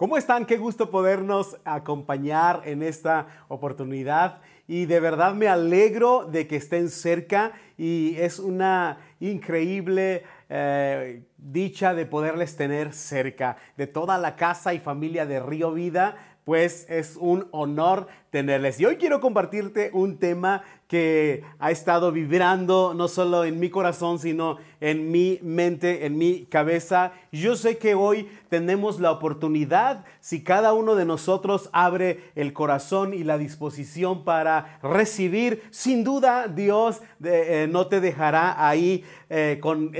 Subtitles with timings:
[0.00, 0.46] ¿Cómo están?
[0.46, 6.88] Qué gusto podernos acompañar en esta oportunidad y de verdad me alegro de que estén
[6.88, 14.72] cerca y es una increíble eh, dicha de poderles tener cerca de toda la casa
[14.72, 18.80] y familia de Río Vida pues es un honor tenerles.
[18.80, 24.18] Y hoy quiero compartirte un tema que ha estado vibrando no solo en mi corazón,
[24.18, 27.12] sino en mi mente, en mi cabeza.
[27.30, 33.14] Yo sé que hoy tenemos la oportunidad, si cada uno de nosotros abre el corazón
[33.14, 39.92] y la disposición para recibir, sin duda Dios eh, no te dejará ahí eh, con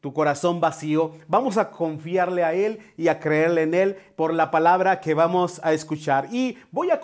[0.00, 1.12] tu corazón vacío.
[1.28, 5.60] Vamos a confiarle a Él y a creerle en Él por la palabra que vamos
[5.62, 6.28] a escuchar.
[6.32, 7.00] Y voy a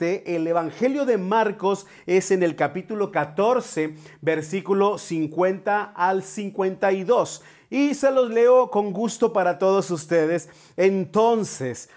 [0.00, 7.42] el Evangelio de Marcos, es en el capítulo 14, versículo 50 al 52.
[7.70, 10.48] Y se los leo con gusto para todos ustedes.
[10.76, 11.88] Entonces,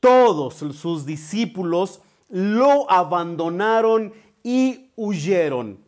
[0.00, 5.78] todos sus discípulos lo abandonaron y huyeron.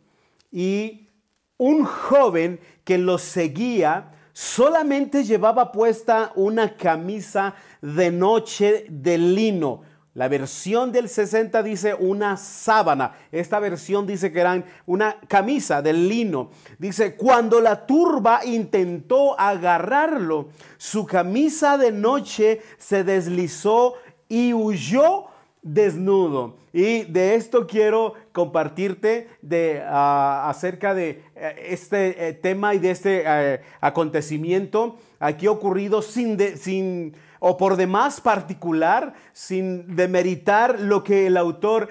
[0.51, 1.09] Y
[1.57, 9.81] un joven que lo seguía solamente llevaba puesta una camisa de noche de lino
[10.17, 13.11] la versión del 60 dice una sábana.
[13.31, 16.49] Esta versión dice que eran una camisa de lino.
[16.79, 23.93] Dice, cuando la turba intentó agarrarlo, su camisa de noche se deslizó
[24.27, 25.25] y huyó
[25.61, 26.55] desnudo.
[26.77, 32.91] Y de esto quiero compartirte de, ah, acerca de eh, este eh, tema y de
[32.91, 41.27] este eh, acontecimiento aquí ocurrido sin, sin o por demás particular, sin demeritar lo que
[41.27, 41.89] el autor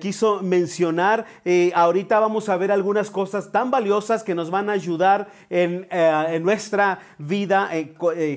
[0.00, 1.26] quiso mencionar.
[1.44, 5.86] Eh, ahorita vamos a ver algunas cosas tan valiosas que nos van a ayudar en,
[5.90, 7.70] eh, nuestra vida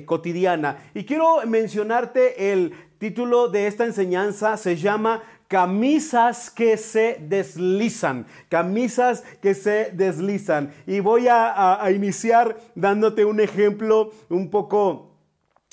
[0.04, 0.78] cotidiana.
[0.94, 9.22] Y quiero mencionarte el título de esta enseñanza, se llama camisas que se deslizan, camisas
[9.42, 10.72] que se deslizan.
[10.86, 15.12] Y voy a iniciar dándote un ejemplo un poco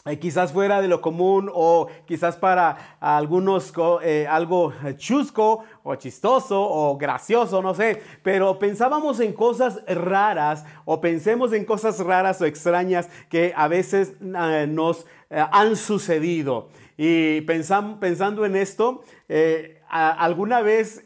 [0.06, 6.59] eh, quizás fuera de lo común o quizás para algunos eh, algo chusco o chistoso
[6.59, 12.46] o gracioso, no sé, pero pensábamos en cosas raras o pensemos en cosas raras o
[12.46, 16.69] extrañas que a veces eh, nos han sucedido.
[16.97, 19.03] Y pensando en esto,
[19.88, 21.03] alguna vez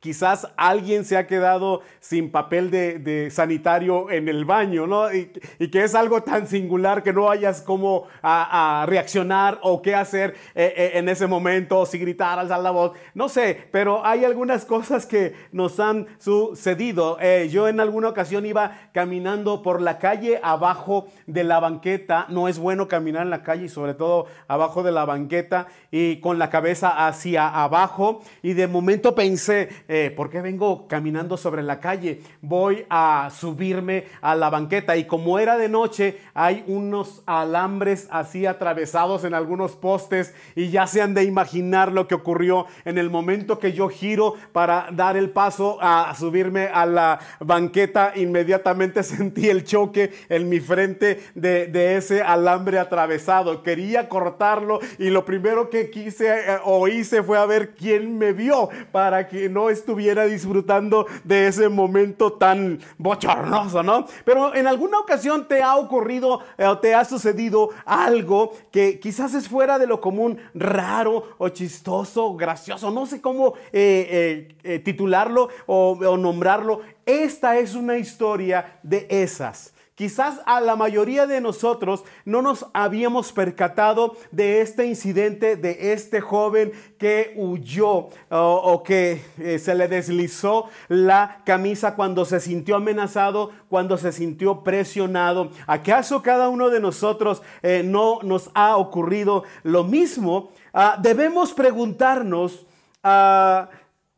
[0.00, 5.12] Quizás alguien se ha quedado sin papel de, sanitario en el baño, ¿no?
[5.12, 5.30] Y,
[5.70, 10.72] que es algo tan singular que no hayas cómo a, reaccionar o qué hacer eh,
[10.74, 14.64] eh, en ese momento, o si gritar, alzar la voz, no sé, pero hay algunas
[14.64, 17.18] cosas que nos han sucedido.
[17.20, 22.48] Eh, yo en alguna ocasión iba caminando por la calle abajo de la banqueta, no
[22.48, 26.38] es bueno caminar en la calle y sobre todo abajo de la banqueta y con
[26.38, 31.80] la cabeza hacia abajo y de momento pensé, eh, ¿por qué vengo caminando sobre la
[31.80, 32.20] calle?
[32.42, 38.46] Voy a subirme a la banqueta y como era de noche, hay unos alambres así
[38.46, 43.10] atravesados en algunos postes y ya se han de imaginar lo que ocurrió en el
[43.10, 49.48] momento que yo giro para dar el paso a subirme a la banqueta, inmediatamente sentí
[49.48, 53.64] el choque en mi frente de, ese alambre atravesado.
[53.64, 58.32] Quería cortarlo y lo primero que quise eh, o hice fue a ver quién me
[58.32, 64.06] vio para que no estuviera disfrutando de ese momento tan bochornoso, ¿no?
[64.24, 69.34] Pero en alguna ocasión te ha ocurrido eh, o te ha sucedido algo que quizás
[69.34, 75.48] es fuera de lo común, raro o chistoso, gracioso, no sé cómo eh, eh, titularlo
[75.66, 76.82] o nombrarlo.
[77.06, 79.74] Esta es una historia de esas.
[80.00, 86.22] Quizás a la mayoría de nosotros no nos habíamos percatado de este incidente, de este
[86.22, 93.50] joven que huyó o, que eh, se le deslizó la camisa cuando se sintió amenazado,
[93.68, 95.50] cuando se sintió presionado.
[95.66, 100.50] ¿Acaso cada uno de nosotros eh, no nos ha ocurrido lo mismo?
[100.72, 102.64] Ah, debemos preguntarnos
[103.02, 103.68] ah,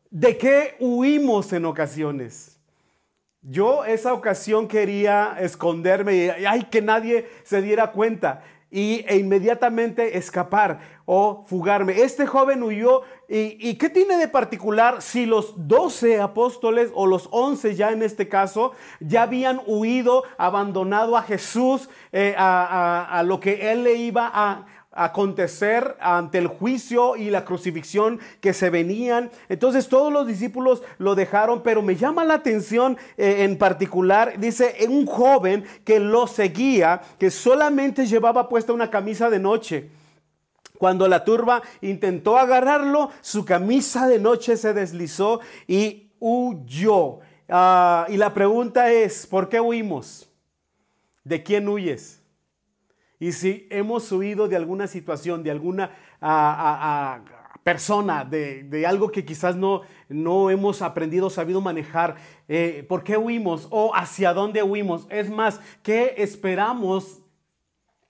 [0.09, 2.52] de qué huimos en ocasiones.
[3.43, 8.41] Yo esa ocasión quería esconderme y ay, que nadie se diera cuenta
[8.71, 12.01] y, e inmediatamente escapar o fugarme.
[12.01, 17.27] Este joven huyó y, y, ¿qué tiene de particular si los doce apóstoles o los
[17.31, 23.41] once ya en este caso ya habían huido, abandonado a Jesús, eh, a, a lo
[23.41, 29.31] que él le iba a, acontecer ante el juicio y la crucifixión que se venían.
[29.49, 34.75] Entonces todos los discípulos lo dejaron, pero me llama la atención eh, en particular, dice,
[34.87, 39.89] un joven que lo seguía, que solamente llevaba puesta una camisa de noche.
[40.77, 47.19] Cuando la turba intentó agarrarlo, su camisa de noche se deslizó y huyó.
[47.47, 50.29] Ah, y la pregunta es, ¿por qué huimos?
[51.23, 52.22] ¿De quién huyes?
[53.19, 55.91] Y si hemos huido de alguna situación, de alguna
[57.63, 62.15] persona, de, algo que quizás no, no hemos aprendido, sabido manejar,
[62.47, 63.67] eh, ¿por qué huimos?
[63.71, 65.07] ¿O hacia dónde huimos?
[65.09, 67.22] Es más, ¿qué esperamos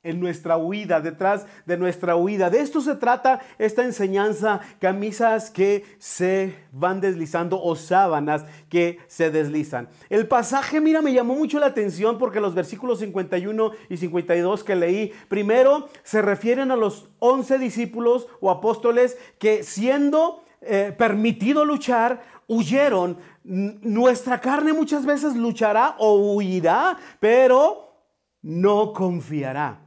[0.03, 2.49] en nuestra huida, detrás de nuestra huida.
[2.49, 9.31] De esto se trata esta enseñanza, camisas que se van deslizando o sábanas que se
[9.31, 9.87] deslizan.
[10.09, 14.75] El pasaje, mira, me llamó mucho la atención porque los versículos 51 y 52 que
[14.75, 22.21] leí, primero se refieren a los 11 discípulos o apóstoles que siendo eh, permitido luchar,
[22.47, 23.17] huyeron.
[23.45, 27.97] Nuestra carne muchas veces luchará o huirá, pero
[28.41, 29.82] no confiará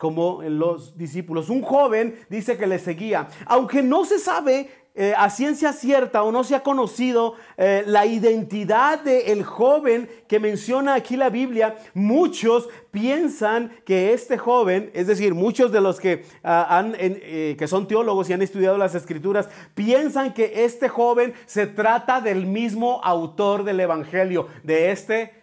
[0.00, 1.50] como los discípulos.
[1.50, 3.28] Un joven dice que le seguía.
[3.44, 8.06] Aunque no se sabe eh, a ciencia cierta o no se ha conocido eh, la
[8.06, 15.34] identidad del joven que menciona aquí la Biblia, muchos piensan que este joven, es decir,
[15.34, 19.50] muchos de los que, ah, han, eh, que son teólogos y han estudiado las escrituras,
[19.74, 25.34] piensan que este joven se trata del mismo autor del Evangelio, de este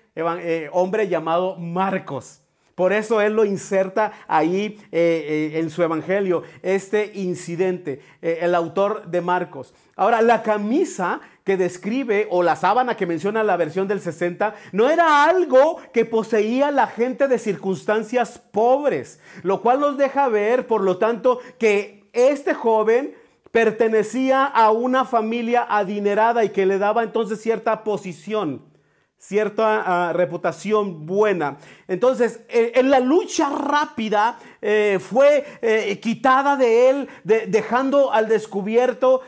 [0.71, 2.41] hombre llamado Marcos.
[2.77, 8.53] Por eso él lo inserta ahí eh, eh, en su evangelio, este incidente, eh, el
[8.53, 9.73] autor de Marcos.
[9.95, 14.91] Ahora, la camisa que describe o la sábana que menciona la versión del 60 no
[14.91, 20.81] era algo que poseía la gente de circunstancias pobres, lo cual nos deja ver, por
[20.81, 23.15] lo tanto, que este joven
[23.49, 28.76] pertenecía a una familia adinerada y que le daba entonces cierta posición
[29.19, 31.57] cierta ah, reputación buena.
[31.87, 39.21] Entonces, eh, en la lucha rápida eh, fue eh, quitada de él, dejando al descubierto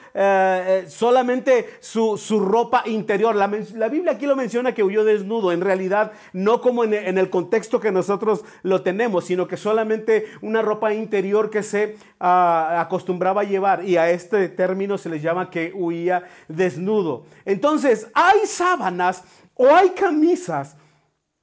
[0.88, 3.36] solamente su, ropa interior.
[3.36, 7.30] La, Biblia aquí lo menciona que huyó desnudo, en realidad no como en, en, el
[7.30, 13.42] contexto que nosotros lo tenemos, sino que solamente una ropa interior que se ah, acostumbraba
[13.42, 17.26] a llevar y a este término se le llama que huía desnudo.
[17.46, 19.24] Entonces, hay sábanas
[19.62, 20.78] o hay camisas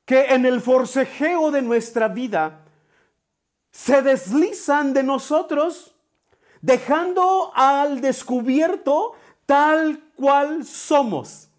[0.07, 2.65] que en el forcejeo de nuestra vida
[3.71, 5.95] se deslizan de nosotros,
[6.63, 9.13] dejando al descubierto
[9.45, 11.51] tal cual somos,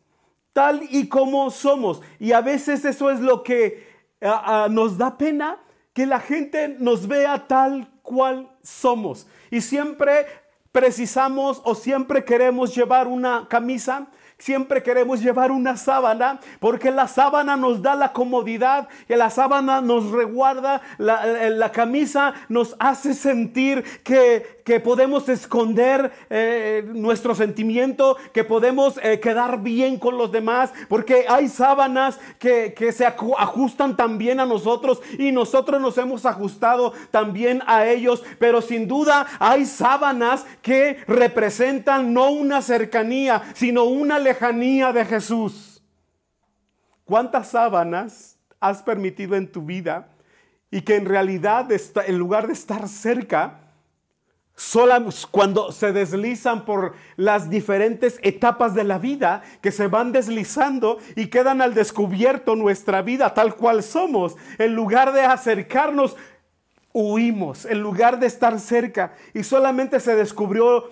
[0.51, 2.01] tal y como somos.
[2.19, 3.87] Y a veces eso es lo que
[4.71, 5.59] nos da pena,
[5.93, 9.27] que la gente nos vea tal cual somos.
[9.51, 10.25] Y siempre
[10.71, 14.07] precisamos o siempre queremos llevar una camisa
[14.39, 19.81] Siempre queremos llevar una sábana porque la sábana nos da la comodidad, que la sábana
[19.81, 28.99] nos reguarda, la, camisa nos hace sentir que, podemos esconder eh, nuestro sentimiento, que podemos
[29.01, 34.45] eh, quedar bien con los demás, porque hay sábanas que, que se ajustan también a
[34.45, 40.97] nosotros y nosotros nos hemos ajustado también a ellos, pero sin duda hay sábanas que
[41.07, 45.81] representan no una cercanía, sino una lejanía de Jesús.
[47.05, 50.09] ¿Cuántas sábanas has permitido en tu vida
[50.69, 53.66] y que en realidad en lugar de estar cerca,
[54.57, 60.97] solo cuando se deslizan por las diferentes etapas de la vida, que se van deslizando
[61.15, 66.17] y quedan al descubierto nuestra vida tal cual somos, en lugar de acercarnos,
[66.91, 70.89] huimos, en lugar de estar cerca y solamente se descubrió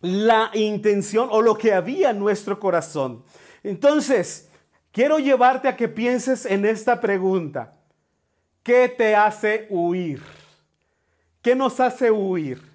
[0.00, 3.24] la intención o lo que había en nuestro corazón.
[3.64, 4.48] Entonces,
[4.92, 7.74] quiero llevarte a que pienses en esta pregunta.
[8.62, 10.22] ¿Qué te hace huir?
[11.42, 12.73] ¿Qué nos hace huir?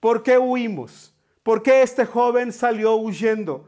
[0.00, 1.14] ¿Por qué huimos?
[1.42, 3.66] ¿Por qué este joven salió huyendo?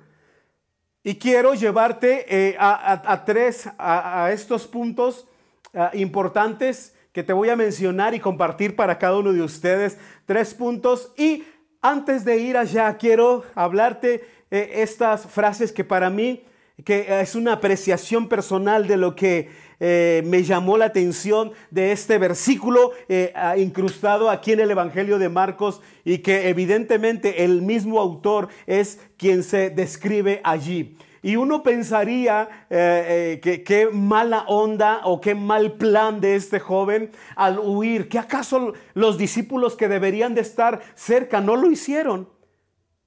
[1.05, 5.29] Y quiero llevarte eh, a, tres, a, estos puntos
[5.75, 9.99] ah, importantes que te voy a mencionar y compartir para cada uno de ustedes.
[10.27, 11.45] Tres puntos y
[11.81, 16.45] antes de ir allá, quiero hablarte eh, estas frases que para mí
[16.85, 19.51] que es una apreciación personal de lo que
[19.85, 25.29] eh, me llamó la atención de este versículo eh, incrustado aquí en el Evangelio de
[25.29, 30.97] Marcos y que evidentemente el mismo autor es quien se describe allí.
[31.21, 37.11] Y uno pensaría eh, que qué mala onda o qué mal plan de este joven
[37.35, 38.09] al huir.
[38.09, 42.29] ¿Que acaso los discípulos que deberían de estar cerca no lo hicieron?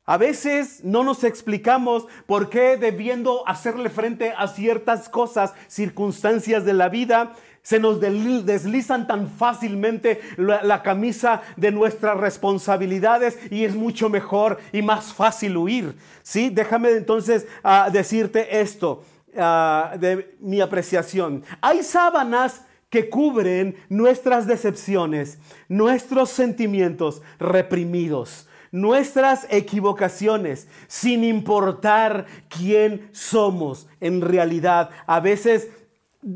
[0.08, 6.74] A veces no nos explicamos por qué debiendo hacerle frente a ciertas cosas, circunstancias de
[6.74, 7.34] la vida,
[7.64, 14.84] se nos deslizan tan fácilmente la, camisa de nuestras responsabilidades y es mucho mejor y
[14.84, 15.96] más fácil huir.
[16.22, 16.52] ¿sí?
[16.52, 19.04] Déjame entonces ah, decirte esto
[19.36, 21.44] ah, de mi apreciación.
[21.62, 33.88] Hay sábanas que cubren nuestras decepciones, nuestros sentimientos reprimidos nuestras equivocaciones, sin importar quién somos
[34.01, 34.89] en realidad.
[35.08, 35.70] A veces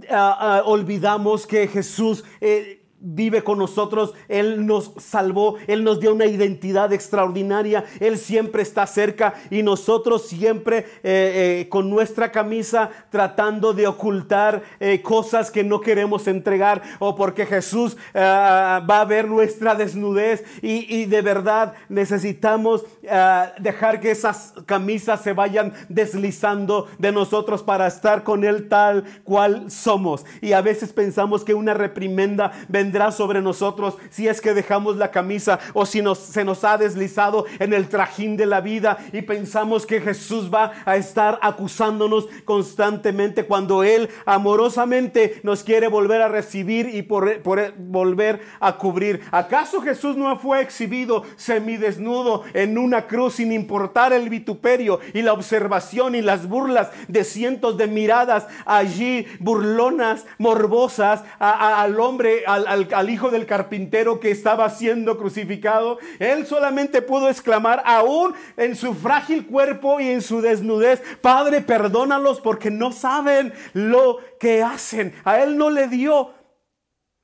[0.10, 6.13] ah, ah, olvidamos que Jesús eh, vive con nosotros, Él nos salvó, Él nos dio
[6.13, 12.89] una identidad extraordinaria, Él siempre está cerca y nosotros siempre eh, eh, con nuestra camisa
[13.10, 19.27] tratando de ocultar eh, cosas que no queremos entregar o porque Jesús va a ver
[19.27, 22.86] nuestra desnudez y, de verdad necesitamos
[23.60, 29.72] dejar que esas camisas se vayan deslizando de nosotros para estar con Él tal cual
[29.72, 30.25] somos.
[30.41, 35.12] Y a veces pensamos que una reprimenda vendrá sobre nosotros si es que dejamos la
[35.12, 39.22] camisa o si nos, se nos ha deslizado en el trajín de la vida y
[39.22, 46.27] pensamos que Jesús va a estar acusándonos constantemente cuando Él amorosamente nos quiere volver a
[46.27, 49.22] recibir y por, por volver a cubrir.
[49.31, 55.34] ¿Acaso Jesús no fue exhibido semidesnudo en una cruz sin importar el vituperio y la
[55.34, 62.78] observación y las burlas de cientos de miradas allí burlonas, morbosas al hombre, al,
[63.09, 69.45] hijo del carpintero que estaba siendo crucificado, él solamente pudo exclamar, aún en su frágil
[69.45, 75.13] cuerpo y en su desnudez, Padre, perdónalos porque no saben lo que hacen.
[75.24, 76.33] A él no le dio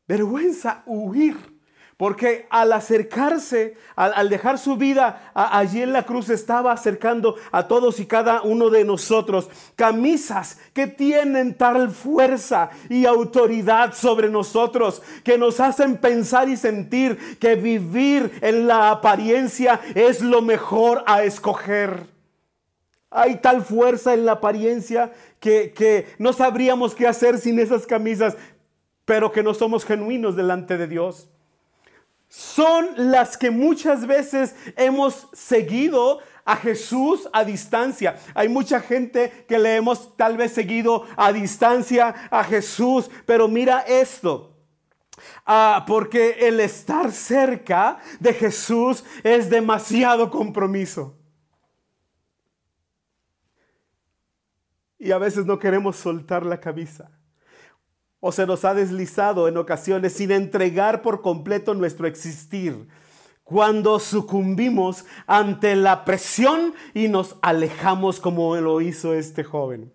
[0.07, 1.54] vergüenza huir
[1.97, 8.01] porque al acercarse, al, dejar su vida allí en la cruz, estaba acercando a todos
[8.01, 15.37] y cada uno de nosotros camisas que tienen tal fuerza y autoridad sobre nosotros, que
[15.37, 22.07] nos hacen pensar y sentir que vivir en la apariencia es lo mejor a escoger.
[23.09, 28.35] Hay tal fuerza en la apariencia que, no sabríamos qué hacer sin esas camisas,
[29.05, 31.29] pero que no somos genuinos delante de Dios
[32.27, 38.17] son las que muchas veces hemos seguido a Jesús a distancia.
[38.33, 43.79] Hay mucha gente que le hemos tal vez seguido a distancia a Jesús, pero mira
[43.81, 44.51] esto.
[45.45, 51.17] Ah, porque el estar cerca de Jesús es demasiado compromiso.
[54.99, 57.14] Y a veces no queremos soltar la cabeza
[58.27, 62.87] o se nos ha deslizado en ocasiones sin entregar por completo nuestro existir.
[63.43, 69.93] Cuando sucumbimos ante la presión y nos alejamos como lo hizo este joven.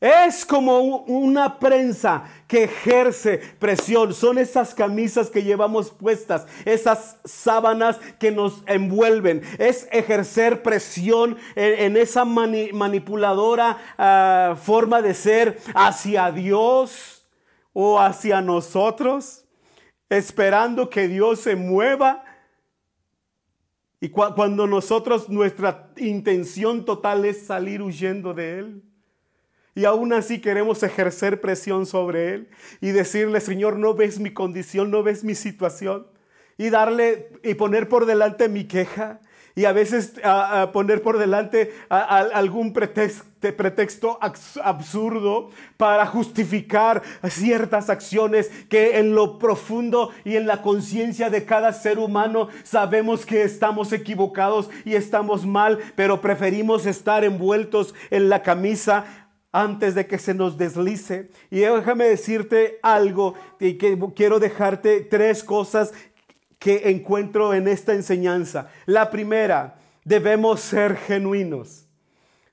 [0.00, 4.12] Es como una prensa que ejerce presión.
[4.12, 9.40] Son esas camisas que llevamos puestas, esas sábanas que nos envuelven.
[9.60, 17.21] Es ejercer presión en, esa manipuladora ah, forma de ser hacia Dios
[17.72, 19.44] o hacia nosotros,
[20.08, 22.24] esperando que Dios se mueva.
[24.00, 28.82] Y cuando nosotros nuestra intención total es salir huyendo de Él.
[29.74, 32.50] Y aún así queremos ejercer presión sobre Él
[32.80, 36.06] y decirle, Señor, no ves mi condición, no ves mi situación.
[36.58, 39.20] Y darle y poner por delante mi queja
[39.54, 40.14] y a veces
[40.72, 43.24] poner por delante algún pretexto,
[43.56, 44.18] pretexto
[44.62, 51.72] absurdo para justificar ciertas acciones que en lo profundo y en la conciencia de cada
[51.72, 58.42] ser humano sabemos que estamos equivocados y estamos mal, pero preferimos estar envueltos en la
[58.42, 59.04] camisa
[59.52, 61.28] antes de que se nos deslice.
[61.50, 65.92] Y déjame decirte algo y que quiero dejarte tres cosas
[66.62, 68.70] que encuentro en esta enseñanza.
[68.86, 71.88] La primera, debemos ser genuinos,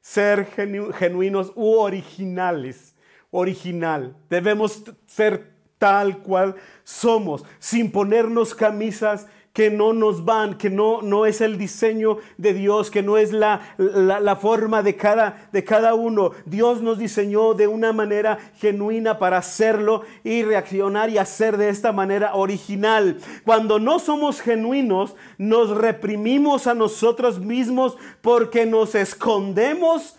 [0.02, 2.96] ser genuinos u originales,
[3.30, 4.18] original.
[4.28, 9.28] Debemos ser tal cual somos, sin ponernos camisas
[9.60, 13.34] que no nos van, que no, no es el diseño de Dios, que no es
[13.34, 16.32] la, la, forma de cada, de cada uno.
[16.46, 21.92] Dios nos diseñó de una manera genuina para hacerlo y reaccionar y hacer de esta
[21.92, 23.18] manera original.
[23.44, 30.19] Cuando no somos genuinos, nos reprimimos a nosotros mismos porque nos escondemos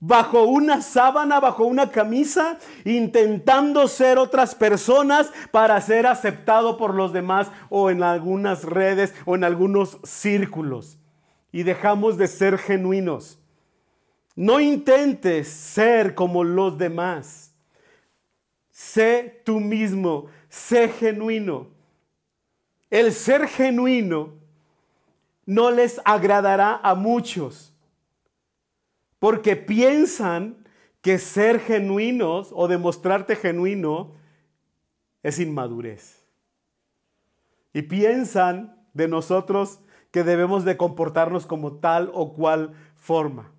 [0.00, 7.12] bajo una sábana, bajo una camisa, intentando ser otras personas para ser aceptado por los
[7.12, 10.96] demás o en algunas redes o en algunos círculos.
[11.52, 13.36] y dejamos de ser genuinos.
[14.36, 17.52] No intentes ser como los demás.
[18.70, 21.66] Sé tú mismo, sé genuino.
[22.88, 24.34] El ser genuino
[25.44, 27.69] no les agradará a muchos,
[29.20, 30.66] porque piensan
[31.02, 34.16] que ser genuinos o demostrarte genuino
[35.22, 36.26] es inmadurez.
[37.72, 39.78] Y piensan de nosotros
[40.10, 43.52] que debemos de comportarnos como tal o cual forma.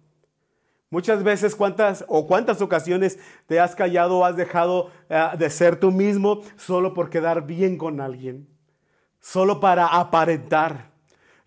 [0.89, 5.79] Muchas veces, cuántas o cuántas ocasiones te has callado o has dejado eh, de ser
[5.79, 8.49] tú mismo solo por quedar bien con alguien,
[9.21, 10.90] solo para aparentar.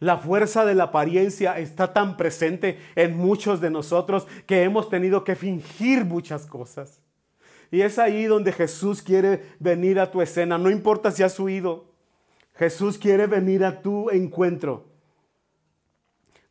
[0.01, 5.25] La fuerza de la apariencia está tan presente en muchos de nosotros que hemos tenido
[5.25, 7.01] que fingir muchas cosas.
[7.71, 11.93] Y es ahí donde Jesús quiere venir a tu escena, no importa si has huido.
[12.55, 14.87] Jesús quiere venir a tu encuentro.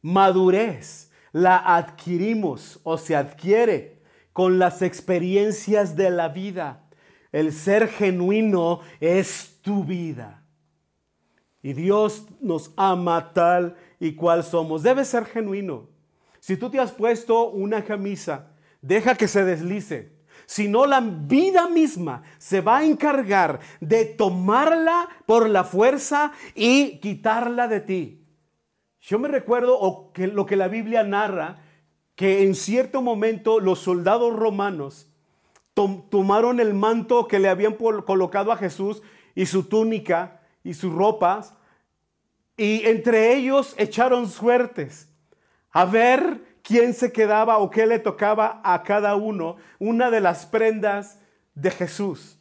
[0.01, 4.01] Madurez la adquirimos o se adquiere
[4.33, 6.83] con las experiencias de la vida.
[7.31, 10.42] El ser genuino es tu vida.
[11.63, 14.83] Y Dios nos ama tal y cual somos.
[14.83, 15.87] Debe ser genuino.
[16.41, 18.51] Si tú te has puesto una camisa,
[18.81, 20.11] deja que se deslice.
[20.45, 26.99] Si no, la vida misma se va a encargar de tomarla por la fuerza y
[26.99, 28.25] quitarla de ti.
[28.99, 31.63] Yo me recuerdo lo que la Biblia narra,
[32.15, 35.09] que en cierto momento los soldados romanos
[35.73, 39.01] tomaron el manto que le habían colocado a Jesús
[39.33, 41.53] y su túnica y sus ropas,
[42.55, 45.09] y entre ellos echaron suertes
[45.71, 50.45] a ver quién se quedaba o qué le tocaba a cada uno una de las
[50.45, 51.19] prendas
[51.55, 52.37] de Jesús,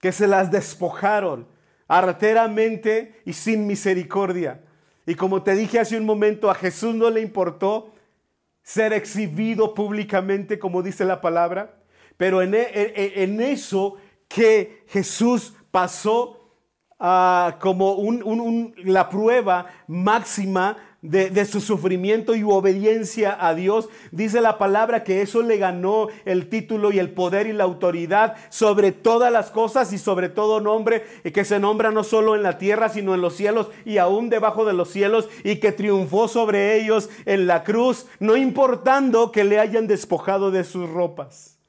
[0.00, 1.46] que se las despojaron
[1.86, 4.62] arteramente y sin misericordia.
[5.06, 7.92] Y como te dije hace un momento, a Jesús no le importó
[8.62, 11.80] ser exhibido públicamente, como dice la palabra,
[12.16, 13.96] pero en, e, eso
[14.28, 16.39] que Jesús pasó
[17.00, 17.96] como
[18.84, 25.42] la prueba máxima de, su sufrimiento y obediencia a Dios, dice la palabra que eso
[25.42, 29.98] le ganó el título y el poder y la autoridad sobre todas las cosas y
[29.98, 33.68] sobre todo nombre, que se nombra no solo en la tierra, sino en los cielos
[33.86, 38.36] y aún debajo de los cielos, y que triunfó sobre ellos en la cruz, no
[38.36, 41.59] importando que le hayan despojado de sus ropas.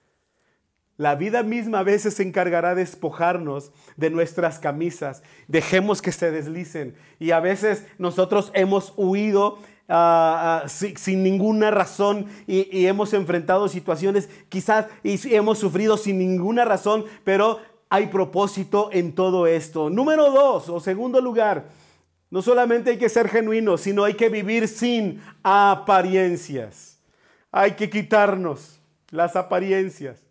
[1.02, 5.24] La vida misma a veces se encargará de despojarnos de nuestras camisas.
[5.48, 6.94] Dejemos que se deslicen.
[7.18, 9.58] Y a veces nosotros hemos huido
[9.90, 16.66] ah, ah, sin, ninguna razón y, hemos enfrentado situaciones quizás y hemos sufrido sin ninguna
[16.66, 17.58] razón, pero
[17.90, 19.90] hay propósito en todo esto.
[19.90, 21.70] Número dos o segundo lugar,
[22.30, 27.00] no solamente hay que ser genuino, sino hay que vivir sin apariencias.
[27.52, 30.31] Hay que quitarnos las apariencias.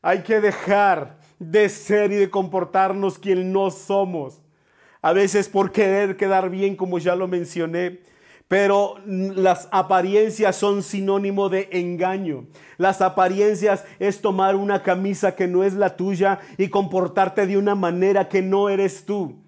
[0.00, 4.40] Hay que dejar de ser y de comportarnos quien no somos.
[5.02, 8.00] A veces por querer quedar bien, como ya lo mencioné,
[8.48, 12.46] pero las apariencias son sinónimo de engaño.
[12.78, 17.74] Las apariencias es tomar una camisa que no es la tuya y comportarte de una
[17.74, 19.42] manera que no eres tú.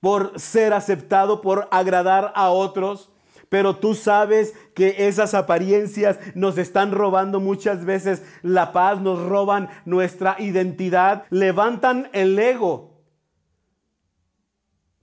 [0.00, 3.10] Por ser aceptado, por agradar a otros,
[3.48, 9.68] pero tú sabes que esas apariencias nos están robando muchas veces la paz, nos roban
[9.84, 13.02] nuestra identidad, levantan el ego,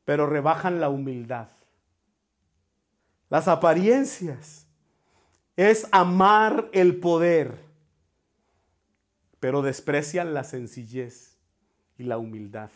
[0.06, 1.50] pero rebajan la humildad.
[3.30, 4.68] Las apariencias
[5.56, 7.58] es amar el poder,
[9.40, 11.38] pero desprecian la sencillez
[11.98, 12.70] y la humildad.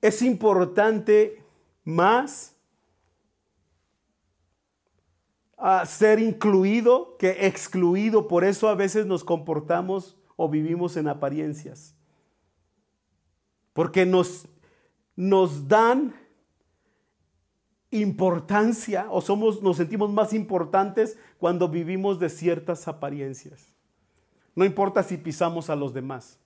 [0.00, 1.42] Es importante
[1.84, 2.53] más
[5.66, 8.28] a ser incluido que excluido.
[8.28, 11.94] Por eso a veces nos comportamos o vivimos en apariencias.
[13.72, 14.46] Porque nos,
[15.16, 16.14] nos dan
[17.90, 23.74] importancia o somos, nos sentimos más importantes cuando vivimos de ciertas apariencias.
[24.54, 26.38] No importa si pisamos a los demás.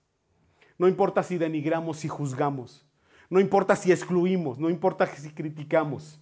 [0.77, 2.85] No importa si denigramos, si juzgamos.
[3.29, 4.59] No importa si excluimos.
[4.59, 6.21] No importa si criticamos.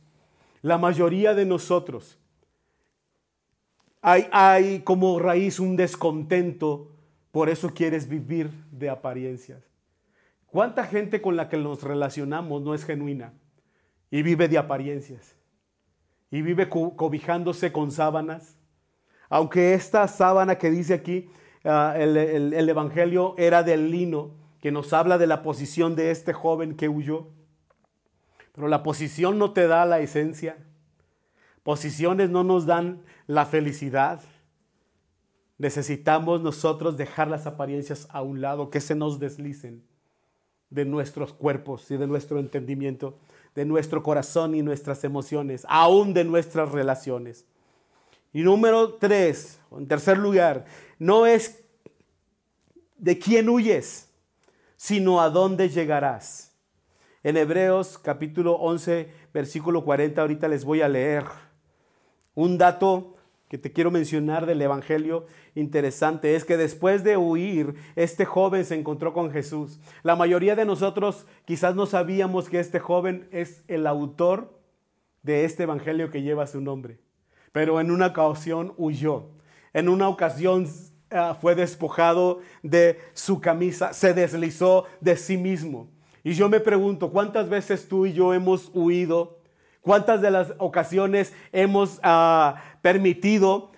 [0.63, 2.17] La mayoría de nosotros
[4.01, 6.91] hay, como raíz un descontento,
[7.31, 9.63] por eso quieres vivir de apariencias.
[10.45, 13.33] ¿Cuánta gente con la que nos relacionamos no es genuina
[14.09, 15.35] y vive de apariencias?
[16.31, 18.57] Y vive cobijándose con sábanas.
[19.29, 21.29] Aunque esta sábana que dice aquí,
[21.63, 26.75] ah, el Evangelio era del lino, que nos habla de la posición de este joven
[26.75, 27.27] que huyó.
[28.53, 30.57] Pero la posición no te da la esencia.
[31.67, 34.21] Posiciones no nos dan la felicidad.
[35.57, 39.83] Necesitamos nosotros dejar las apariencias a un lado, que se nos deslicen
[40.69, 43.17] de nuestros cuerpos y de nuestro entendimiento,
[43.53, 47.45] de nuestro corazón y nuestras emociones, aún de nuestras relaciones.
[48.31, 50.63] Y número tres, en tercer lugar,
[50.99, 51.65] no es
[52.95, 54.09] de quién huyes,
[54.77, 56.55] sino a dónde llegarás.
[57.23, 61.25] En Hebreos capítulo 11, versículo 40, ahorita les voy a leer
[62.37, 63.15] un dato
[63.49, 68.75] que te quiero mencionar del Evangelio interesante es que después de huir, este joven se
[68.75, 69.79] encontró con Jesús.
[70.03, 74.55] La mayoría de nosotros quizás no sabíamos que este joven es el autor
[75.23, 76.99] de este Evangelio que lleva su nombre,
[77.51, 79.31] pero en una ocasión huyó.
[79.73, 80.67] En una ocasión
[81.09, 85.89] ah, fue despojado de su camisa, se deslizó de sí mismo.
[86.23, 89.36] Y yo me pregunto, ¿cuántas veces tú y yo hemos huido?
[89.87, 93.71] ¿Cuántas de las ocasiones hemos ah, permitido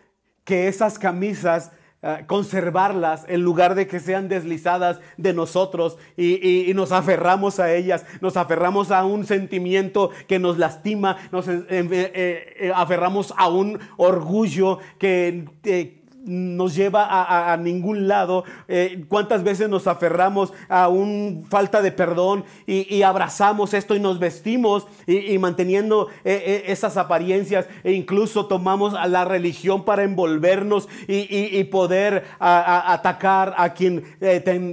[0.43, 6.91] que esas camisas ah, conservarlas en lugar de que sean deslizadas de nosotros y, nos
[6.91, 12.71] aferramos a ellas, nos aferramos a un sentimiento que nos lastima, nos eh, eh, eh,
[12.73, 15.98] aferramos a un orgullo que
[16.29, 17.07] nos lleva
[17.51, 18.43] a, ningún lado.
[18.67, 24.19] Eh, ¿Cuántas veces nos aferramos a una falta de perdón y, abrazamos esto y nos
[24.19, 30.87] vestimos y, manteniendo eh, eh, esas apariencias e incluso tomamos a la religión para envolvernos
[31.07, 34.03] y, poder atacar a quien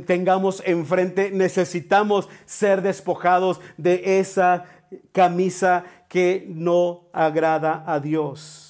[0.06, 1.30] tengamos enfrente?
[1.30, 4.64] Necesitamos ser despojados de esa
[5.12, 8.65] camisa que no agrada a Dios.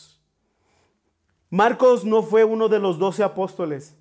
[1.57, 3.97] Marcos no fue uno de los doce apóstoles,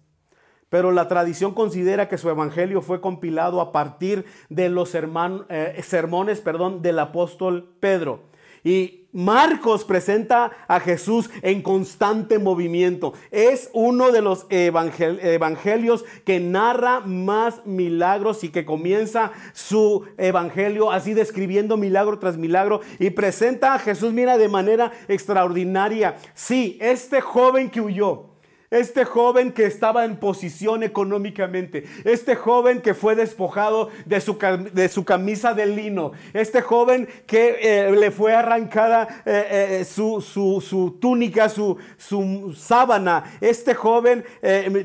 [0.67, 6.41] pero la tradición considera que su evangelio fue compilado a partir de los eh, sermones
[6.41, 8.23] perdón, del apóstol Pedro.
[8.65, 13.13] Y Marcos presenta a Jesús en constante movimiento.
[13.32, 21.13] Es uno de los evangelios que narra más milagros y que comienza su evangelio así
[21.13, 26.17] describiendo milagro tras milagro y presenta a Jesús, mira, de manera extraordinaria.
[26.34, 28.35] Sí, este joven que huyó
[28.75, 34.38] este joven que estaba en posición económicamente, este joven que fue despojado de su,
[34.73, 40.97] de su camisa de lino, este joven que eh, le fue arrancada eh, eh, su,
[40.99, 44.23] túnica, su, su, sábana, este joven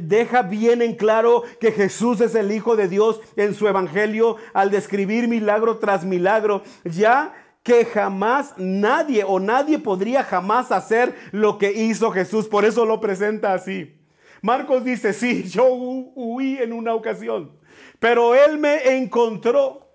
[0.01, 4.71] deja bien en claro que Jesús es el Hijo de Dios en su evangelio al
[4.71, 6.63] describir milagro tras milagro.
[6.85, 12.49] Ya que jamás nadie o nadie podría jamás hacer lo que hizo Jesús.
[12.49, 13.97] Por eso lo presenta así.
[14.43, 17.53] Marcos dice, sí, yo huí en una ocasión,
[17.99, 19.91] pero Él me encontró,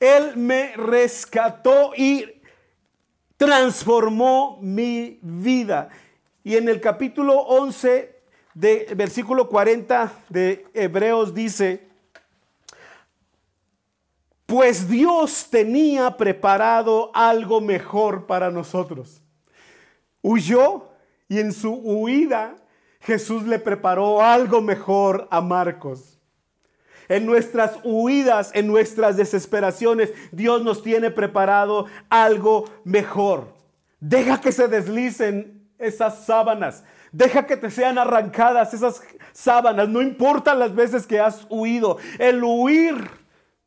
[0.00, 2.24] Él me rescató y
[3.36, 5.90] transformó mi vida.
[6.42, 8.16] Y en el capítulo 11
[8.54, 11.87] de versículo 40 de Hebreos dice,
[14.48, 19.20] pues Dios tenía preparado algo mejor para nosotros.
[20.22, 20.88] Huyó
[21.28, 22.56] y en su huida
[23.00, 26.18] Jesús le preparó algo mejor a Marcos.
[27.10, 33.52] En nuestras huidas, en nuestras desesperaciones, Dios nos tiene preparado algo mejor.
[34.00, 36.84] Deja que se deslicen esas sábanas.
[37.12, 39.02] Deja que te sean arrancadas esas
[39.34, 39.90] sábanas.
[39.90, 41.98] No importa las veces que has huido.
[42.18, 43.10] El huir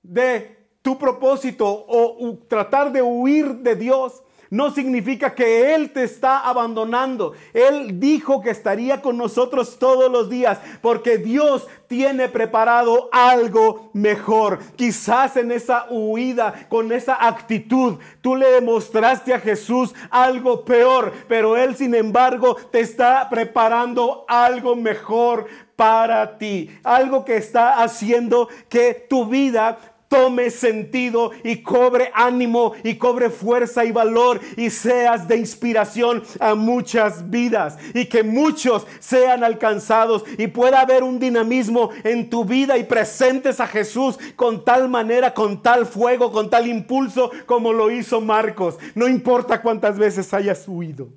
[0.02, 6.40] de tu propósito o tratar de huir de Dios no significa que Él te está
[6.40, 7.34] abandonando.
[7.54, 14.60] Él dijo que estaría con nosotros todos los días porque Dios tiene preparado algo mejor.
[14.76, 21.56] Quizás en esa huida, con esa actitud, tú le demostraste a Jesús algo peor, pero
[21.56, 26.70] Él sin embargo te está preparando algo mejor para ti.
[26.84, 29.80] Algo que está haciendo que tu vida
[30.12, 36.54] tome sentido y cobre ánimo y cobre fuerza y valor y seas de inspiración a
[36.54, 42.78] muchas vidas y que muchos sean alcanzados y pueda haber un dinamismo en tu vida
[42.78, 47.90] y presentes a Jesús con tal manera, con tal fuego, con tal impulso como lo
[47.90, 48.78] hizo Marcos.
[48.96, 51.08] No importa cuántas veces hayas huido.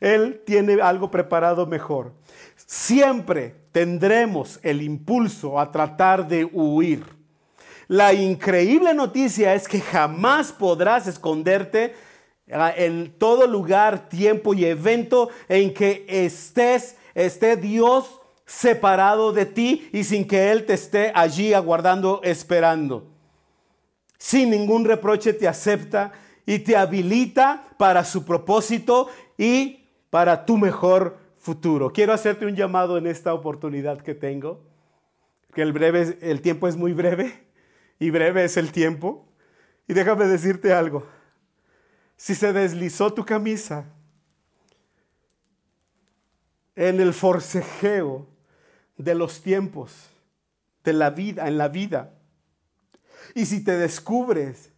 [0.00, 2.14] Él tiene algo preparado mejor.
[2.56, 7.19] Siempre tendremos el impulso a tratar de huir
[7.90, 11.92] la increíble noticia es que jamás podrás esconderte
[12.52, 19.88] ah, en todo lugar, tiempo y evento en que estés, esté Dios separado de ti
[19.92, 23.08] y sin que Él te esté allí aguardando, esperando.
[24.18, 26.12] Sin ningún reproche te acepta
[26.46, 31.92] y te habilita para su propósito y para tu mejor futuro.
[31.92, 34.60] Quiero hacerte un llamado en esta oportunidad que tengo,
[35.52, 37.49] que el, breve, el tiempo es muy breve
[38.00, 39.28] y breve es el tiempo.
[39.86, 41.06] Y déjame decirte algo,
[42.16, 43.84] si se deslizó tu camisa
[46.74, 48.26] en el forcejeo
[48.96, 50.08] de los tiempos,
[50.82, 52.14] de la vida, en la vida,
[53.34, 54.72] y si te descubres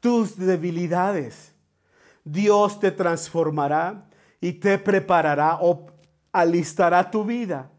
[0.00, 1.52] tus debilidades,
[2.24, 4.08] Dios te transformará
[4.40, 5.86] y te preparará o
[6.32, 7.70] alistará tu vida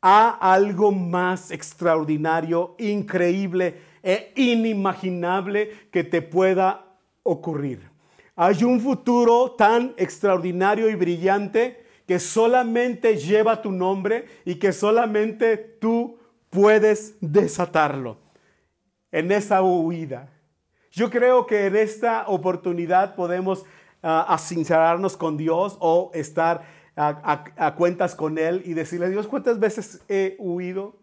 [0.00, 7.90] a algo más extraordinario, increíble e inimaginable que te pueda ocurrir.
[8.36, 15.56] Hay un futuro tan extraordinario y brillante que solamente lleva tu nombre y que solamente
[15.56, 16.18] tú
[16.50, 18.18] puedes desatarlo
[19.10, 20.30] en esa huida.
[20.92, 23.64] Yo creo que en esta oportunidad podemos
[24.04, 26.64] uh, con Dios o estar
[26.94, 30.94] a, cuentas con Él y decirle, Dios, ¿cuántas veces he huido?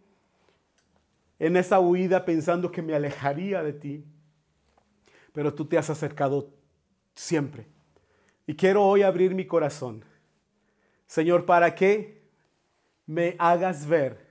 [1.44, 4.06] En esa huida pensando que me alejaría de ti,
[5.34, 6.54] pero tú te has acercado
[7.16, 7.68] siempre.
[8.48, 10.06] Y quiero hoy abrir mi corazón.
[11.06, 12.24] Señor, para que
[13.06, 14.26] me hagas ver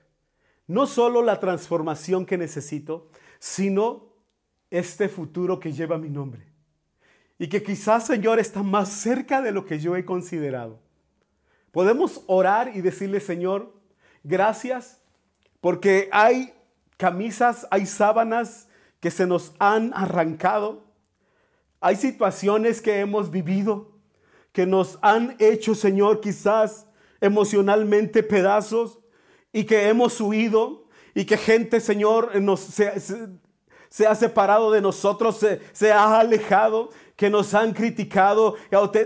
[0.65, 4.07] no solo la transformación que necesito, sino
[4.71, 6.47] este futuro que lleva mi nombre.
[7.37, 10.79] Y que quizás, Señor, está más cerca de lo que yo he considerado.
[11.71, 13.71] Podemos orar y decirle, Señor,
[14.23, 14.99] gracias,
[15.61, 16.51] porque hay
[16.97, 18.67] camisas, hay sábanas
[18.99, 20.83] que se nos han arrancado.
[21.81, 23.93] Hay situaciones que hemos vivido
[24.53, 26.85] que nos han hecho, Señor, quizás
[27.19, 28.99] emocionalmente pedazos
[29.51, 36.19] y que hemos huido y que gente, Señor, se, ha separado de nosotros, se ha
[36.19, 38.55] alejado que nos han criticado,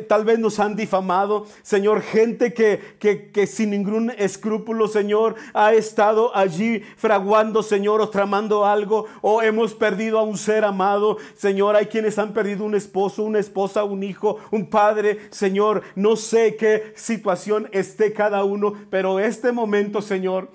[0.07, 6.35] tal vez nos han difamado, Señor, gente que, que, sin ningún escrúpulo, Señor, ha estado
[6.35, 11.87] allí fraguando, Señor, o tramando algo, o hemos perdido a un ser amado, Señor, hay
[11.87, 16.93] quienes han perdido un esposo, una esposa, un hijo, un padre, Señor, no sé qué
[16.95, 20.51] situación esté cada uno, pero este momento, Señor,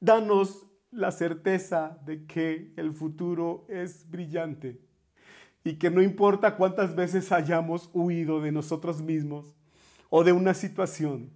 [0.00, 4.83] danos la certeza de que el futuro es brillante
[5.64, 9.56] y que no importa cuántas veces hayamos huido de nosotros mismos
[10.10, 11.30] o de una situación,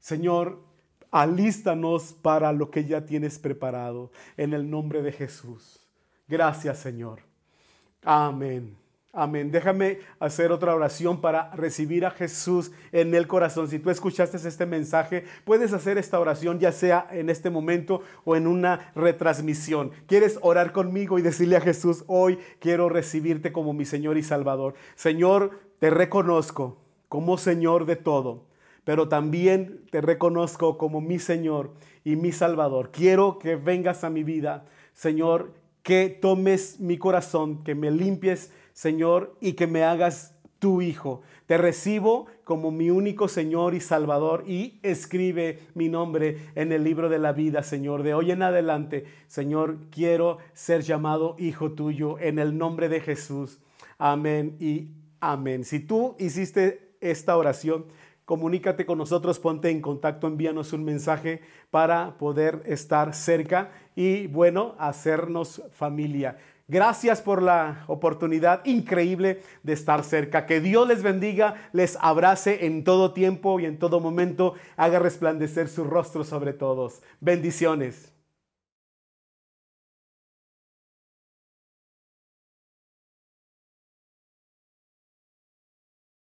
[0.00, 0.62] Señor,
[1.10, 5.86] alístanos para lo que ya tienes preparado en el nombre de Jesús.
[6.26, 7.20] Gracias, Señor.
[8.02, 8.85] Amén.
[9.18, 9.50] Amén.
[9.50, 13.66] Déjame hacer otra oración para recibir a Jesús en el corazón.
[13.66, 18.36] Si tú escuchaste este mensaje, puedes hacer esta oración ya sea en este momento o
[18.36, 19.92] en una retransmisión.
[20.06, 24.74] ¿Quieres orar conmigo y decirle a Jesús, hoy quiero recibirte como mi Señor y Salvador?
[24.96, 26.76] Señor, te reconozco
[27.08, 28.44] como Señor de todo,
[28.84, 31.72] pero también te reconozco como mi Señor
[32.04, 32.90] y mi Salvador.
[32.92, 39.34] Quiero que vengas a mi vida, Señor, que tomes mi corazón, que me limpies Señor,
[39.40, 41.22] y que me hagas tu Hijo.
[41.46, 47.08] Te recibo como mi único Señor y Salvador y escribe mi nombre en el libro
[47.08, 48.02] de la vida, Señor.
[48.02, 53.60] De hoy en adelante, Señor, quiero ser llamado Hijo tuyo en el nombre de Jesús.
[53.96, 55.64] Amén y amén.
[55.64, 57.86] Si tú hiciste esta oración,
[58.26, 64.74] comunícate con nosotros, ponte en contacto, envíanos un mensaje para poder estar cerca y, bueno,
[64.78, 66.36] hacernos familia.
[66.68, 70.46] Gracias por la oportunidad increíble de estar cerca.
[70.46, 75.68] Que Dios les bendiga, les abrace en todo tiempo y en todo momento, haga resplandecer
[75.68, 77.02] su rostro sobre todos.
[77.20, 78.15] Bendiciones.